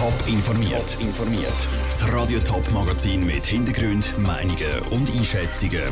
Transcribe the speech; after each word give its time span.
Top 0.00 0.14
informiert. 0.28 0.96
informiert. 0.98 1.68
Das 1.90 2.10
Radio 2.10 2.40
Top 2.40 2.70
Magazin 2.72 3.26
mit 3.26 3.44
Hintergrund, 3.44 4.10
Meinungen 4.20 4.80
und 4.92 5.14
Einschätzungen 5.14 5.82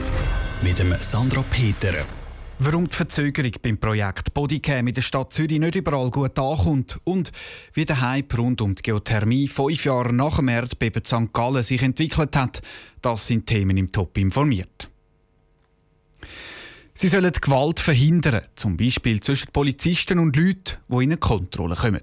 mit 0.62 0.78
dem 0.78 0.94
Sandra 0.98 1.44
Peter. 1.50 2.06
Warum 2.58 2.86
die 2.88 2.94
Verzögerung 2.94 3.52
beim 3.60 3.76
Projekt 3.76 4.32
Bodycam 4.32 4.86
in 4.86 4.94
der 4.94 5.02
Stadt 5.02 5.34
Zürich 5.34 5.60
nicht 5.60 5.76
überall 5.76 6.10
gut 6.10 6.38
ankommt 6.38 6.98
und 7.04 7.32
wie 7.74 7.84
der 7.84 8.00
Hype 8.00 8.38
rund 8.38 8.62
um 8.62 8.74
die 8.74 8.80
Geothermie 8.80 9.46
fünf 9.46 9.84
Jahre 9.84 10.14
nach 10.14 10.36
dem 10.36 10.48
Erdbeben 10.48 11.04
St. 11.04 11.30
Gallen 11.34 11.62
sich 11.62 11.82
entwickelt 11.82 12.34
hat, 12.34 12.62
das 13.02 13.26
sind 13.26 13.44
Themen 13.44 13.76
im 13.76 13.92
Top 13.92 14.16
informiert. 14.16 14.88
Sie 16.94 17.08
sollen 17.08 17.30
Gewalt 17.30 17.78
verhindern, 17.78 18.40
zum 18.54 18.78
Beispiel 18.78 19.20
zwischen 19.20 19.52
Polizisten 19.52 20.18
und 20.18 20.34
Leuten, 20.34 20.78
die 20.88 20.94
in 20.94 21.10
eine 21.10 21.18
Kontrolle 21.18 21.76
kommen. 21.76 22.00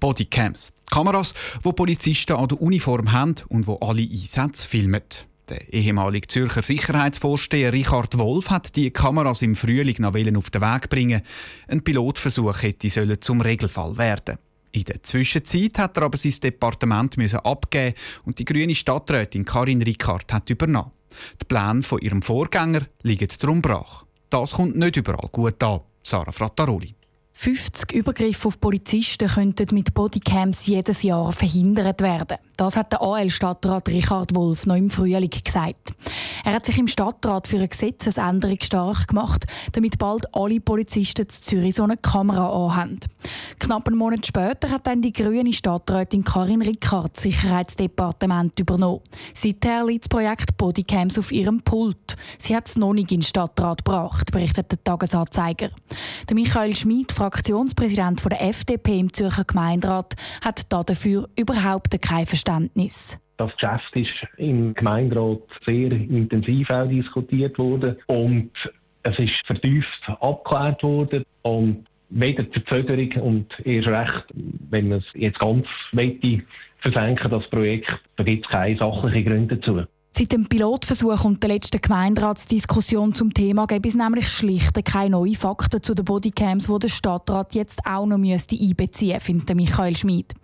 Bodycams. 0.00 0.72
Kameras, 0.90 1.34
die 1.64 1.72
Polizisten 1.72 2.36
an 2.36 2.48
der 2.48 2.60
Uniform 2.60 3.12
haben 3.12 3.34
und 3.48 3.66
wo 3.66 3.76
alle 3.76 4.02
Einsätze 4.02 4.66
filmen. 4.66 5.02
Der 5.48 5.72
ehemalige 5.72 6.28
Zürcher 6.28 6.62
Sicherheitsvorsteher 6.62 7.72
Richard 7.72 8.18
Wolf 8.18 8.50
hat 8.50 8.76
die 8.76 8.90
Kameras 8.90 9.40
im 9.40 9.56
Frühling 9.56 9.96
noch 10.00 10.14
auf 10.14 10.50
den 10.50 10.60
Weg 10.60 10.90
bringen. 10.90 11.22
Ein 11.68 11.82
Pilotversuch 11.82 12.62
hätte 12.62 12.90
sollen 12.90 13.20
zum 13.20 13.40
Regelfall 13.40 13.96
werden. 13.96 14.38
In 14.72 14.84
der 14.84 15.02
Zwischenzeit 15.02 15.78
hat 15.78 15.96
er 15.96 16.04
aber 16.04 16.18
sein 16.18 16.34
Departement 16.42 17.16
müssen 17.16 17.40
abgeben 17.40 17.94
und 18.24 18.38
die 18.38 18.44
grüne 18.44 18.74
Stadträtin 18.74 19.46
Karin 19.46 19.80
Rickard 19.80 20.30
hat 20.32 20.50
übernommen. 20.50 20.92
Die 21.40 21.46
Pläne 21.46 21.82
von 21.82 22.00
ihrem 22.00 22.20
Vorgänger 22.20 22.82
liegen 23.02 23.28
darum 23.40 23.62
brach. 23.62 24.04
Das 24.28 24.52
kommt 24.52 24.76
nicht 24.76 24.96
überall 24.96 25.30
gut 25.32 25.62
an. 25.62 25.80
Sarah 26.02 26.32
Frattaroli. 26.32 26.97
50 27.40 27.92
Übergriffe 27.92 28.48
auf 28.48 28.58
Polizisten 28.58 29.28
könnten 29.28 29.72
mit 29.72 29.94
Bodycams 29.94 30.66
jedes 30.66 31.04
Jahr 31.04 31.30
verhindert 31.30 32.00
werden. 32.00 32.38
Das 32.56 32.74
hat 32.74 32.90
der 32.90 33.00
AL-Stadtrat 33.00 33.88
Richard 33.88 34.34
Wolf 34.34 34.66
noch 34.66 34.74
im 34.74 34.90
Frühling 34.90 35.30
gesagt. 35.30 35.92
Er 36.44 36.54
hat 36.54 36.66
sich 36.66 36.78
im 36.78 36.88
Stadtrat 36.88 37.46
für 37.46 37.58
eine 37.58 37.68
Gesetzesänderung 37.68 38.58
stark 38.60 39.06
gemacht, 39.06 39.46
damit 39.70 39.98
bald 39.98 40.34
alle 40.34 40.58
Polizisten 40.58 41.22
in 41.22 41.28
Zürich 41.28 41.76
so 41.76 41.84
eine 41.84 41.96
Kamera 41.96 42.48
anhaben. 42.48 42.98
Knapp 43.60 43.86
einen 43.86 43.98
Monat 43.98 44.26
später 44.26 44.70
hat 44.70 44.88
dann 44.88 45.00
die 45.00 45.12
grüne 45.12 45.52
Stadträtin 45.52 46.24
Karin 46.24 46.62
Rickard 46.62 47.16
das 47.16 47.22
Sicherheitsdepartement 47.22 48.58
übernommen. 48.58 49.02
Seither 49.34 49.84
liegt 49.86 50.06
das 50.06 50.08
Projekt 50.08 50.56
Bodycams 50.56 51.18
auf 51.18 51.30
ihrem 51.30 51.60
Pult. 51.60 52.16
Sie 52.38 52.56
hat 52.56 52.66
es 52.66 52.74
noch 52.74 52.94
nicht 52.94 53.12
in 53.12 53.20
den 53.20 53.26
Stadtrat 53.26 53.84
gebracht, 53.84 54.32
berichtet 54.32 54.72
der 54.72 54.82
Tagesanzeiger. 54.82 55.70
Der 56.28 56.34
Michael 56.34 56.74
Schmid, 56.74 57.12
Fraktionspräsident 57.30 58.24
der 58.24 58.40
FDP 58.40 59.00
im 59.00 59.12
Zürcher 59.12 59.44
Gemeinderat, 59.44 60.14
hat 60.42 60.72
dafür 60.72 61.28
überhaupt 61.36 62.00
kein 62.00 62.24
Verständnis. 62.24 63.18
Das 63.36 63.52
Geschäft 63.52 63.94
ist 63.94 64.26
im 64.38 64.72
Gemeinderat 64.72 65.42
sehr 65.66 65.92
intensiv 65.92 66.70
auch 66.70 66.88
diskutiert 66.88 67.58
worden 67.58 67.96
und 68.06 68.50
es 69.02 69.18
ist 69.18 69.46
vertieft 69.46 70.08
abgeklärt 70.20 70.82
worden 70.82 71.24
und 71.42 71.84
weder 72.08 72.44
Verzögerung 72.44 73.22
und 73.22 73.66
erst 73.66 73.88
recht, 73.88 74.24
wenn 74.70 74.88
man 74.88 75.00
es 75.00 75.06
jetzt 75.12 75.38
ganz 75.38 75.66
möchte, 75.92 76.42
versenken, 76.78 77.30
das 77.30 77.46
Projekt, 77.48 77.94
da 78.16 78.24
gibt 78.24 78.46
es 78.46 78.50
keine 78.50 78.78
sachlichen 78.78 79.24
Gründe 79.26 79.56
dazu. 79.58 79.82
Seit 80.10 80.32
dem 80.32 80.48
Pilotversuch 80.48 81.24
und 81.24 81.42
der 81.42 81.50
letzten 81.50 81.80
Gemeinderatsdiskussion 81.80 83.14
zum 83.14 83.32
Thema 83.32 83.66
gibt 83.66 83.86
es 83.86 83.94
nämlich 83.94 84.28
schlicht 84.28 84.84
keine 84.84 85.10
neuen 85.10 85.34
Fakten 85.34 85.82
zu 85.82 85.94
den 85.94 86.04
Bodycams, 86.04 86.66
die 86.66 86.78
der 86.78 86.88
Stadtrat 86.88 87.54
jetzt 87.54 87.80
auch 87.88 88.06
noch 88.06 88.18
müsste 88.18 88.56
einbeziehen 88.58 89.20
findet 89.20 89.54
Michael 89.54 89.96
Schmid. 89.96 90.34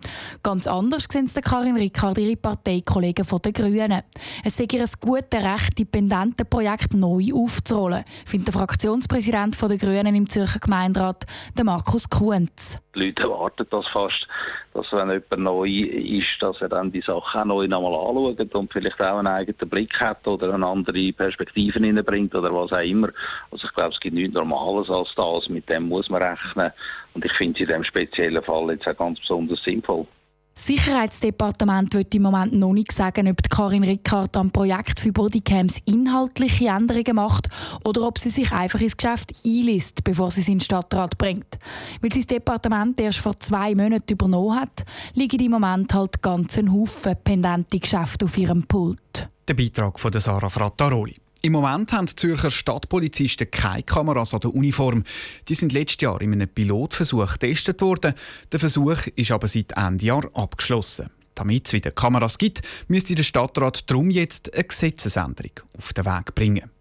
Ganz 0.43 0.67
anders 0.67 1.07
sehen 1.11 1.25
es 1.25 1.33
Karin 1.33 1.75
Rickard, 1.75 2.19
ihre 2.19 2.37
Parteikollegen 2.37 3.25
von 3.25 3.41
den 3.41 3.53
Grünen. 3.53 4.03
Es 4.43 4.55
sei 4.55 4.67
ihr 4.71 4.81
ein 4.81 4.89
gutes 5.01 5.43
Recht, 5.43 5.77
die 5.77 5.85
Projekt 5.85 6.93
neu 6.93 7.33
aufzurollen, 7.33 8.05
findet 8.25 8.47
der 8.47 8.53
Fraktionspräsident 8.53 9.59
der 9.61 9.77
Grünen 9.77 10.15
im 10.15 10.29
Zürcher 10.29 10.59
Gemeinderat, 10.59 11.25
Markus 11.63 12.09
Kuhns. 12.09 12.79
Die 12.95 13.07
Leute 13.07 13.23
erwarten 13.23 13.67
das 13.69 13.87
fast, 13.89 14.27
dass 14.73 14.91
wenn 14.93 15.09
jemand 15.09 15.37
neu 15.39 15.67
ist, 15.67 16.37
dass 16.39 16.61
er 16.61 16.69
dann 16.69 16.91
die 16.91 17.01
Sachen 17.01 17.41
auch 17.41 17.45
neu 17.45 17.67
nochmal 17.67 17.93
anschaut 17.93 18.55
und 18.55 18.71
vielleicht 18.71 19.01
auch 19.01 19.17
einen 19.17 19.27
eigenen 19.27 19.64
Blick 19.65 19.99
hat 19.99 20.27
oder 20.27 20.53
eine 20.53 20.65
andere 20.65 21.13
Perspektive 21.13 21.79
hineinbringt 21.79 22.33
oder 22.35 22.53
was 22.53 22.71
auch 22.71 22.83
immer. 22.83 23.09
Also 23.51 23.67
ich 23.67 23.73
glaube, 23.73 23.91
es 23.93 23.99
gibt 23.99 24.15
nichts 24.15 24.33
Normales 24.33 24.89
als 24.89 25.13
das, 25.15 25.49
mit 25.49 25.69
dem 25.69 25.87
muss 25.87 26.09
man 26.09 26.21
rechnen 26.21 26.71
und 27.13 27.25
ich 27.25 27.33
finde 27.33 27.55
es 27.55 27.61
in 27.61 27.67
diesem 27.67 27.83
speziellen 27.83 28.43
Fall 28.43 28.71
jetzt 28.71 28.87
auch 28.87 28.97
ganz 28.97 29.19
besonders 29.19 29.63
sinnvoll. 29.63 30.07
Das 30.55 30.67
Sicherheitsdepartement 30.67 31.93
wird 31.93 32.15
im 32.15 32.21
Moment 32.21 32.53
noch 32.53 32.71
nicht 32.71 32.93
sagen, 32.93 33.27
ob 33.27 33.49
Karin 33.49 33.83
Rickard 33.83 34.37
am 34.37 34.51
Projekt 34.51 35.01
für 35.01 35.11
Bodycams 35.11 35.79
inhaltliche 35.83 36.69
Änderungen 36.69 37.17
macht 37.17 37.49
oder 37.83 38.03
ob 38.03 38.19
sie 38.19 38.29
sich 38.29 38.53
einfach 38.53 38.79
ins 38.79 38.95
Geschäft 38.95 39.33
einliest, 39.45 40.05
bevor 40.05 40.31
sie 40.31 40.39
es 40.39 40.47
in 40.47 40.59
den 40.59 40.61
Stadtrat 40.61 41.17
bringt. 41.17 41.59
Weil 41.99 42.13
sie 42.13 42.21
das 42.21 42.27
Departement 42.27 42.97
erst 43.01 43.19
vor 43.19 43.37
zwei 43.37 43.75
Monaten 43.75 44.13
übernommen 44.13 44.57
hat, 44.57 44.85
liegen 45.13 45.41
im 45.41 45.51
Moment 45.51 45.93
halt 45.93 46.21
ganz 46.21 46.57
ein 46.57 46.71
Haufen 46.71 47.17
pendente 47.21 47.77
Geschäfte 47.77 48.23
auf 48.23 48.37
ihrem 48.37 48.63
Pult. 48.63 49.27
Der 49.47 49.53
Beitrag 49.53 49.99
von 49.99 50.11
Sarah 50.11 50.49
Frattaroli. 50.49 51.17
Im 51.43 51.51
Moment 51.51 51.93
haben 51.93 52.07
die 52.07 52.15
Zürcher 52.15 52.49
Stadtpolizisten 52.49 53.51
keine 53.51 53.83
Kameras 53.83 54.33
an 54.33 54.39
der 54.39 54.55
Uniform. 54.55 55.03
Die 55.47 55.53
sind 55.53 55.71
letztes 55.71 56.01
Jahr 56.01 56.19
in 56.19 56.33
einem 56.33 56.49
Pilotversuch 56.49 57.33
getestet 57.33 57.79
worden. 57.81 58.15
Der 58.51 58.59
Versuch 58.59 59.05
ist 59.15 59.29
aber 59.29 59.47
seit 59.47 59.73
Ende 59.73 60.03
Jahr 60.03 60.27
abgeschlossen. 60.33 61.11
Damit 61.35 61.67
es 61.67 61.73
wieder 61.73 61.91
Kameras 61.91 62.39
gibt, 62.39 62.63
müsste 62.87 63.13
der 63.13 63.21
Stadtrat 63.21 63.87
darum 63.87 64.09
jetzt 64.09 64.51
eine 64.51 64.63
Gesetzesänderung 64.63 65.51
auf 65.77 65.93
den 65.93 66.05
Weg 66.05 66.33
bringen. 66.33 66.71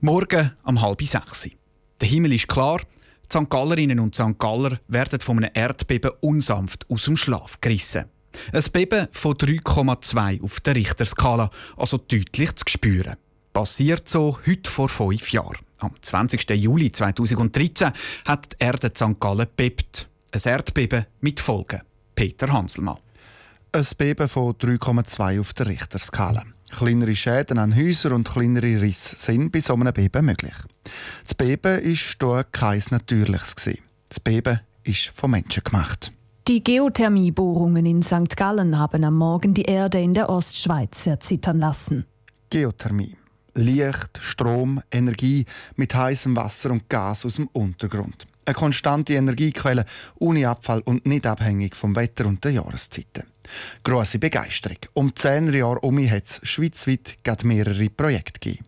Morgen 0.00 0.56
um 0.64 0.82
halb 0.82 1.02
sechs. 1.02 1.48
Der 2.00 2.08
Himmel 2.08 2.32
ist 2.32 2.48
klar. 2.48 2.80
Die 3.32 3.38
St. 3.38 3.48
Gallerinnen 3.48 4.00
und 4.00 4.16
St. 4.16 4.40
Galler 4.40 4.80
werden 4.88 5.20
von 5.20 5.38
einem 5.38 5.52
Erdbeben 5.54 6.10
unsanft 6.20 6.84
aus 6.90 7.04
dem 7.04 7.16
Schlaf 7.16 7.60
gerissen. 7.60 8.06
Ein 8.52 8.64
Beben 8.72 9.08
von 9.12 9.34
3,2 9.34 10.42
auf 10.42 10.60
der 10.60 10.76
Richterskala, 10.76 11.50
also 11.76 11.98
deutlich 11.98 12.54
zu 12.56 12.64
spüren. 12.68 13.16
Passiert 13.52 14.08
so 14.08 14.38
heute 14.46 14.70
vor 14.70 14.88
fünf 14.88 15.30
Jahren. 15.32 15.58
Am 15.78 15.92
20. 16.00 16.48
Juli 16.50 16.90
2013 16.90 17.92
hat 18.24 18.52
die 18.52 18.64
Erde 18.64 18.90
St. 18.94 19.20
Gallen 19.20 19.46
bebt. 19.56 20.08
Ein 20.32 20.40
Erdbeben 20.44 21.06
mit 21.20 21.40
Folgen. 21.40 21.82
Peter 22.14 22.52
Hanselmann. 22.52 22.98
Ein 23.72 23.86
Beben 23.98 24.28
von 24.28 24.54
3,2 24.54 25.40
auf 25.40 25.52
der 25.52 25.66
Richterskala. 25.66 26.44
Kleinere 26.70 27.14
Schäden 27.14 27.58
an 27.58 27.76
Häusern 27.76 28.12
und 28.14 28.28
kleinere 28.28 28.80
Risse 28.80 29.16
sind 29.16 29.52
bei 29.52 29.60
so 29.60 29.74
einem 29.74 29.92
Beben 29.92 30.26
möglich. 30.26 30.54
Das 31.24 31.34
Beben 31.34 31.62
war 31.62 31.80
hier 31.80 32.44
kein 32.50 32.82
natürliches. 32.90 33.54
Das 34.08 34.20
Beben 34.20 34.60
ist 34.82 35.08
von 35.14 35.30
Menschen 35.30 35.62
gemacht. 35.62 36.13
Die 36.46 36.62
Geothermiebohrungen 36.62 37.86
in 37.86 38.02
St. 38.02 38.36
Gallen 38.36 38.78
haben 38.78 39.02
am 39.02 39.16
Morgen 39.16 39.54
die 39.54 39.62
Erde 39.62 39.98
in 40.02 40.12
der 40.12 40.28
Ostschweiz 40.28 41.06
erzittern 41.06 41.58
lassen. 41.58 42.04
Geothermie. 42.50 43.16
Licht, 43.54 44.18
Strom, 44.20 44.82
Energie 44.92 45.46
mit 45.76 45.94
heißem 45.94 46.36
Wasser 46.36 46.70
und 46.70 46.90
Gas 46.90 47.24
aus 47.24 47.36
dem 47.36 47.48
Untergrund. 47.54 48.26
Eine 48.44 48.54
konstante 48.54 49.14
Energiequelle, 49.14 49.86
ohne 50.18 50.46
Abfall 50.46 50.82
und 50.84 51.06
nicht 51.06 51.26
abhängig 51.26 51.74
vom 51.76 51.96
Wetter 51.96 52.26
und 52.26 52.44
der 52.44 52.50
Jahreszeiten. 52.50 53.24
Grosse 53.82 54.18
Begeisterung. 54.18 54.76
Um 54.92 55.16
zehn 55.16 55.50
Jahre 55.50 55.80
um 55.80 55.98
hat 56.10 56.24
es 56.24 56.40
schweizweit 56.42 57.16
mehrere 57.42 57.88
Projekte 57.88 58.58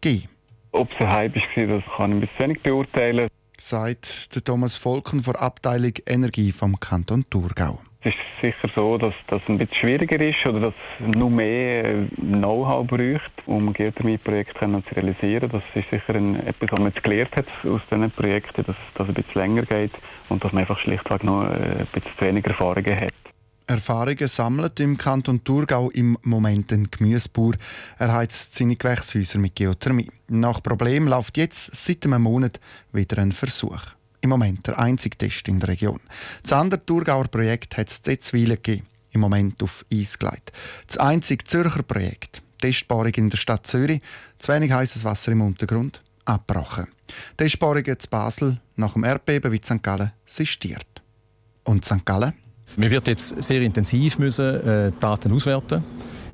gegeben. 0.00 0.28
Ob 0.72 0.90
es 0.92 1.00
ein 1.00 1.12
Hype 1.12 1.36
war, 1.36 1.66
das 1.66 1.84
kann 1.94 2.10
ich 2.10 2.16
ein 2.16 2.20
bisschen 2.20 2.38
wenig 2.38 2.62
beurteilen 2.62 3.28
sagt 3.58 4.34
der 4.34 4.44
Thomas 4.44 4.76
Volken 4.76 5.22
von 5.22 5.36
Abteilung 5.36 5.92
Energie 6.06 6.52
vom 6.52 6.78
Kanton 6.78 7.24
Thurgau. 7.30 7.80
Es 8.02 8.14
ist 8.14 8.20
sicher 8.40 8.68
so, 8.74 8.98
dass 8.98 9.14
das 9.26 9.42
ein 9.48 9.58
bisschen 9.58 9.74
schwieriger 9.74 10.20
ist 10.20 10.46
oder 10.46 10.60
dass 10.60 10.74
es 11.00 11.16
noch 11.16 11.28
mehr 11.28 12.06
Know-how 12.16 12.86
braucht, 12.86 13.32
um 13.46 13.72
Geothermie-Projekte 13.72 14.60
zu 14.60 14.94
realisieren. 14.94 15.50
Das 15.50 15.62
ist 15.74 15.90
sicher 15.90 16.14
ein, 16.14 16.36
etwas, 16.46 16.70
was 16.70 16.78
man 16.78 16.92
jetzt 16.92 17.02
gelernt 17.02 17.34
hat 17.36 17.46
aus 17.64 17.80
diesen 17.90 18.10
Projekten, 18.12 18.64
dass 18.64 18.76
das 18.94 19.08
ein 19.08 19.14
bisschen 19.14 19.40
länger 19.40 19.62
geht 19.62 19.92
und 20.28 20.44
dass 20.44 20.52
man 20.52 20.60
einfach 20.60 20.78
schlichtweg 20.78 21.24
noch 21.24 21.42
ein 21.42 21.88
bisschen 21.92 22.12
weniger 22.20 22.50
Erfahrungen 22.50 23.00
hat. 23.00 23.12
Erfahrungen 23.68 24.28
sammelt 24.28 24.78
im 24.78 24.96
Kanton 24.96 25.42
Thurgau 25.42 25.90
im 25.90 26.16
Moment 26.22 26.72
ein 26.72 26.88
Gemüsebauer. 26.88 27.54
Er 27.98 28.12
heizt 28.12 28.54
seine 28.54 28.76
Gewächshäuser 28.76 29.40
mit 29.40 29.56
Geothermie. 29.56 30.08
Nach 30.28 30.62
Problem 30.62 31.08
läuft 31.08 31.36
jetzt 31.36 31.74
seit 31.74 32.04
einem 32.04 32.22
Monat 32.22 32.60
wieder 32.92 33.18
ein 33.18 33.32
Versuch. 33.32 33.80
Im 34.20 34.30
Moment 34.30 34.68
der 34.68 34.78
einzige 34.78 35.18
Test 35.18 35.48
in 35.48 35.58
der 35.58 35.70
Region. 35.70 35.98
Das 36.44 36.52
andere 36.52 36.84
Thurgauer 36.86 37.26
Projekt 37.26 37.76
hat 37.76 37.88
es 37.88 38.02
Zetzwilen 38.02 38.54
gegeben. 38.54 38.86
Im 39.10 39.20
Moment 39.20 39.60
auf 39.62 39.84
Eis 39.92 40.16
gelegt. 40.16 40.52
Das 40.86 40.98
einzige 40.98 41.42
Zürcher 41.44 41.82
Projekt, 41.82 42.42
Testbarung 42.60 43.14
in 43.14 43.30
der 43.30 43.36
Stadt 43.36 43.66
Zürich, 43.66 44.00
zu 44.38 44.52
wenig 44.52 44.70
heißes 44.70 45.02
Wasser 45.02 45.32
im 45.32 45.40
Untergrund, 45.40 46.02
abgebrochen. 46.24 46.86
Testbarungen 47.36 47.98
zu 47.98 48.08
Basel 48.08 48.60
nach 48.76 48.92
dem 48.92 49.04
Erdbeben 49.04 49.50
wie 49.50 49.60
St. 49.62 49.82
Gallen 49.82 50.12
sistiert. 50.24 51.02
Und 51.64 51.84
St. 51.84 52.04
Gallen? 52.04 52.34
Man 52.76 52.90
wird 52.90 53.08
jetzt 53.08 53.42
sehr 53.42 53.62
intensiv 53.62 54.18
müssen, 54.18 54.66
äh, 54.66 54.92
Daten 55.00 55.32
auswerten 55.32 55.82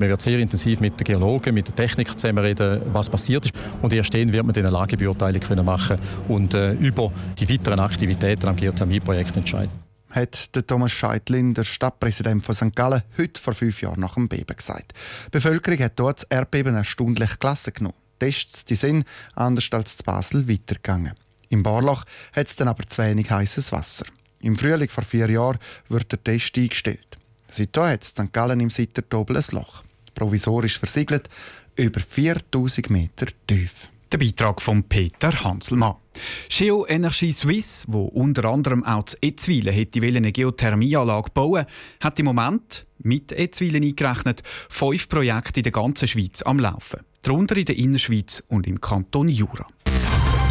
man 0.02 0.08
wird 0.08 0.22
sehr 0.22 0.40
intensiv 0.40 0.80
mit 0.80 0.98
den 0.98 1.04
Geologen, 1.04 1.54
mit 1.54 1.68
den 1.68 1.76
Technikern 1.76 2.18
zusammen 2.18 2.44
reden, 2.44 2.82
was 2.92 3.08
passiert 3.08 3.44
ist. 3.44 3.54
Und 3.82 3.92
erst 3.92 4.12
dann 4.12 4.32
wird 4.32 4.44
man 4.44 4.54
eine 4.56 4.70
Lagebeurteilung 4.70 5.40
können 5.40 5.64
machen 5.64 5.98
und 6.26 6.54
äh, 6.54 6.72
über 6.72 7.12
die 7.38 7.48
weiteren 7.48 7.78
Aktivitäten 7.78 8.48
am 8.48 8.56
Geothermie-Projekt 8.56 9.36
entscheiden. 9.36 9.72
Hat 10.10 10.54
der 10.56 10.66
Thomas 10.66 10.90
Scheidlin, 10.90 11.54
der 11.54 11.62
Stadtpräsident 11.62 12.44
von 12.44 12.54
St. 12.54 12.74
Gallen, 12.74 13.02
heute 13.16 13.40
vor 13.40 13.54
fünf 13.54 13.80
Jahren 13.80 14.00
nach 14.00 14.14
dem 14.14 14.28
Beben 14.28 14.56
gesagt. 14.56 14.92
Die 15.26 15.30
Bevölkerung 15.30 15.78
hat 15.78 15.92
dort 15.96 16.18
das 16.18 16.24
Erdbeben 16.24 16.74
erstaunlich 16.74 17.38
klasse 17.38 17.72
genommen. 17.72 17.94
Tests 18.18 18.64
die 18.64 18.74
sind, 18.74 19.06
anders 19.34 19.68
als 19.70 19.96
zu 19.96 20.02
Basel, 20.04 20.48
weitergegangen. 20.48 21.12
Im 21.48 21.62
Barlach 21.62 22.04
hat 22.34 22.48
es 22.48 22.56
dann 22.56 22.68
aber 22.68 22.86
zu 22.86 23.02
wenig 23.02 23.30
heißes 23.30 23.72
Wasser. 23.72 24.06
Im 24.42 24.56
Frühling 24.56 24.88
vor 24.88 25.04
vier 25.04 25.30
Jahren 25.30 25.58
wird 25.88 26.10
der 26.12 26.22
Test 26.22 26.56
eingestellt. 26.58 27.18
Seitdem 27.48 27.84
hat 27.84 28.04
St. 28.04 28.32
Gallen 28.32 28.60
im 28.60 28.70
Sittertobel 28.70 29.36
ein 29.36 29.44
Loch. 29.52 29.84
Provisorisch 30.14 30.78
versiegelt, 30.78 31.28
über 31.76 32.00
4000 32.00 32.90
Meter 32.90 33.26
tief. 33.46 33.88
Der 34.10 34.18
Beitrag 34.18 34.60
von 34.60 34.82
Peter 34.82 35.32
Hanselmann. 35.44 35.94
Geo 36.48 36.84
Energie 36.86 37.32
Suisse, 37.32 37.86
wo 37.88 38.04
unter 38.04 38.44
anderem 38.46 38.84
auch 38.84 39.04
zu 39.04 39.16
Etzwilen 39.22 39.72
hätte 39.72 40.02
eine 40.02 40.32
Geothermieanlage 40.32 41.30
bauen, 41.32 41.64
hat 42.00 42.18
im 42.18 42.26
Moment 42.26 42.84
mit 42.98 43.32
Etzwilen 43.32 43.82
eingerechnet 43.82 44.42
fünf 44.68 45.08
Projekte 45.08 45.60
in 45.60 45.64
der 45.64 45.72
ganzen 45.72 46.08
Schweiz 46.08 46.42
am 46.42 46.58
Laufen. 46.58 47.00
Darunter 47.22 47.56
in 47.56 47.64
der 47.64 47.78
Innerschweiz 47.78 48.42
und 48.48 48.66
im 48.66 48.80
Kanton 48.80 49.28
Jura. 49.28 49.66